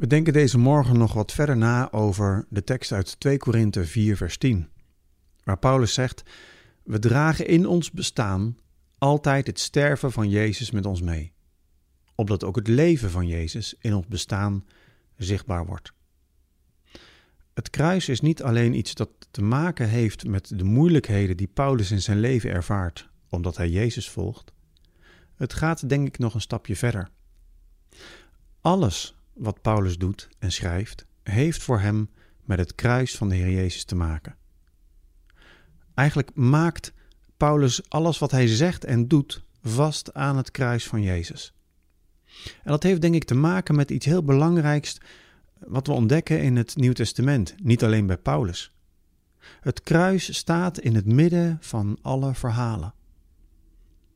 [0.00, 4.16] We denken deze morgen nog wat verder na over de tekst uit 2 Korinthe 4,
[4.16, 4.68] vers 10,
[5.44, 6.22] waar Paulus zegt:
[6.82, 8.56] We dragen in ons bestaan
[8.98, 11.32] altijd het sterven van Jezus met ons mee,
[12.14, 14.64] opdat ook het leven van Jezus in ons bestaan
[15.16, 15.92] zichtbaar wordt.
[17.54, 21.90] Het kruis is niet alleen iets dat te maken heeft met de moeilijkheden die Paulus
[21.90, 24.52] in zijn leven ervaart, omdat hij Jezus volgt.
[25.34, 27.08] Het gaat denk ik nog een stapje verder.
[28.60, 32.10] Alles wat Paulus doet en schrijft, heeft voor hem
[32.44, 34.36] met het kruis van de Heer Jezus te maken.
[35.94, 36.92] Eigenlijk maakt
[37.36, 41.54] Paulus alles wat hij zegt en doet vast aan het kruis van Jezus.
[42.62, 44.98] En dat heeft denk ik te maken met iets heel belangrijks
[45.58, 48.72] wat we ontdekken in het Nieuw Testament, niet alleen bij Paulus.
[49.60, 52.94] Het kruis staat in het midden van alle verhalen.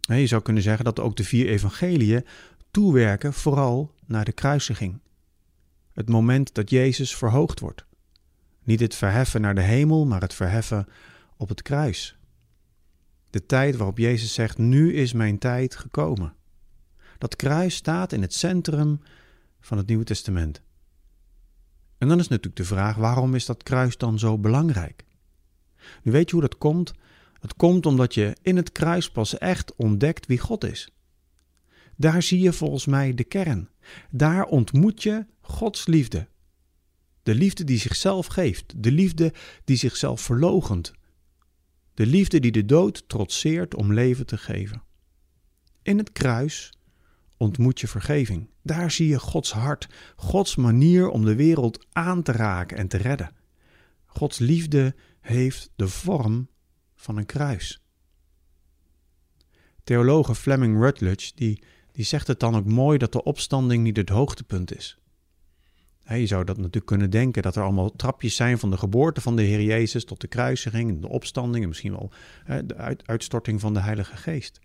[0.00, 2.24] Je zou kunnen zeggen dat ook de vier evangeliën
[2.70, 5.00] toewerken vooral naar de kruisiging.
[5.98, 7.84] Het moment dat Jezus verhoogd wordt.
[8.62, 10.86] Niet het verheffen naar de hemel, maar het verheffen
[11.36, 12.18] op het kruis.
[13.30, 16.34] De tijd waarop Jezus zegt: Nu is mijn tijd gekomen.
[17.18, 19.00] Dat kruis staat in het centrum
[19.60, 20.62] van het Nieuwe Testament.
[21.98, 25.04] En dan is natuurlijk de vraag: waarom is dat kruis dan zo belangrijk?
[26.02, 26.92] Nu weet je hoe dat komt?
[27.40, 30.92] Het komt omdat je in het kruis pas echt ontdekt wie God is.
[31.96, 33.68] Daar zie je volgens mij de kern.
[34.10, 36.28] Daar ontmoet je Gods liefde.
[37.22, 39.32] De liefde die zichzelf geeft, de liefde
[39.64, 40.92] die zichzelf verlogent,
[41.94, 44.82] de liefde die de dood trotseert om leven te geven.
[45.82, 46.72] In het kruis
[47.36, 48.50] ontmoet je vergeving.
[48.62, 52.96] Daar zie je Gods hart, Gods manier om de wereld aan te raken en te
[52.96, 53.30] redden.
[54.06, 56.48] Gods liefde heeft de vorm
[56.94, 57.82] van een kruis.
[59.84, 61.62] Theologe Fleming Rutledge die,
[61.92, 64.98] die zegt het dan ook mooi dat de opstanding niet het hoogtepunt is.
[66.16, 69.36] Je zou dat natuurlijk kunnen denken dat er allemaal trapjes zijn van de geboorte van
[69.36, 72.10] de Heer Jezus tot de kruisiging, de opstanding en misschien wel
[72.64, 74.60] de uitstorting van de Heilige Geest.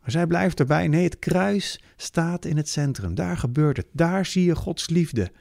[0.00, 3.14] Maar zij blijft erbij, nee, het kruis staat in het centrum.
[3.14, 3.86] Daar gebeurt het.
[3.92, 5.32] Daar zie je Gods liefde.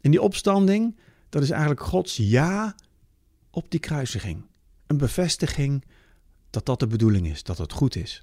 [0.00, 0.98] En die opstanding,
[1.28, 2.74] dat is eigenlijk Gods ja
[3.50, 4.44] op die kruisiging.
[4.86, 5.84] Een bevestiging
[6.50, 8.22] dat dat de bedoeling is, dat het goed is.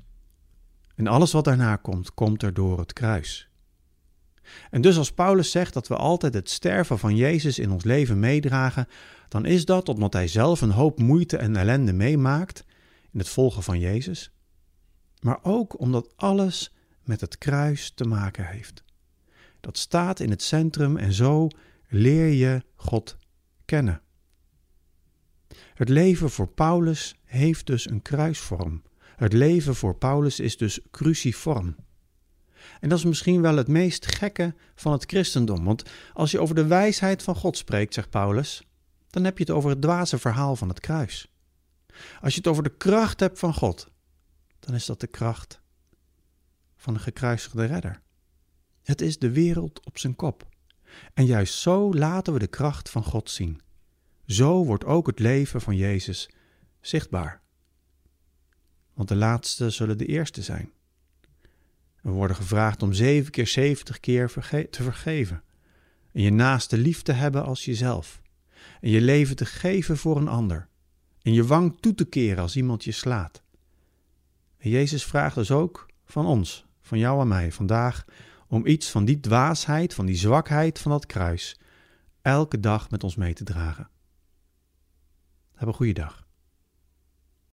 [0.96, 3.50] En alles wat daarna komt, komt er door het kruis.
[4.69, 8.19] En dus als Paulus zegt dat we altijd het sterven van Jezus in ons leven
[8.19, 8.88] meedragen,
[9.28, 12.66] dan is dat omdat hij zelf een hoop moeite en ellende meemaakt
[13.11, 14.31] in het volgen van Jezus,
[15.19, 16.73] maar ook omdat alles
[17.03, 18.83] met het kruis te maken heeft.
[19.59, 21.47] Dat staat in het centrum en zo
[21.88, 23.17] leer je God
[23.66, 24.01] kennen.
[25.73, 28.83] Het leven voor Paulus heeft dus een kruisvorm.
[29.16, 31.75] Het leven voor Paulus is dus cruciform.
[32.80, 35.84] En dat is misschien wel het meest gekke van het christendom, want
[36.14, 38.68] als je over de wijsheid van God spreekt, zegt Paulus,
[39.09, 41.28] dan heb je het over het dwaze verhaal van het kruis.
[42.22, 43.88] Als je het over de kracht hebt van God,
[44.59, 45.62] dan is dat de kracht
[46.75, 48.02] van een gekruisigde redder.
[48.84, 50.48] Het is de wereld op zijn kop.
[51.14, 53.62] En juist zo laten we de kracht van God zien.
[54.25, 56.30] Zo wordt ook het leven van Jezus
[56.81, 57.42] zichtbaar.
[58.94, 60.72] Want de laatste zullen de eerste zijn.
[62.06, 64.32] We worden gevraagd om zeven keer zeventig keer
[64.70, 65.44] te vergeven.
[66.12, 68.22] En je naaste lief te hebben als jezelf.
[68.82, 70.68] En je leven te geven voor een ander.
[71.22, 73.44] En je wang toe te keren als iemand je slaat.
[74.58, 78.06] En Jezus vraagt dus ook van ons, van jou en mij vandaag,
[78.48, 81.60] om iets van die dwaasheid, van die zwakheid van dat kruis,
[82.22, 83.90] elke dag met ons mee te dragen.
[85.54, 86.25] Heb een goede dag.